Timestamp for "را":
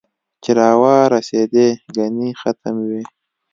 0.59-0.69